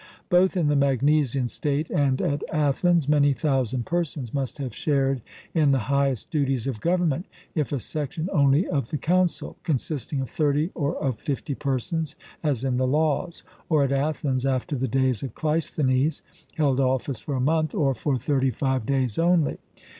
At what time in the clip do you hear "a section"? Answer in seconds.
7.71-8.27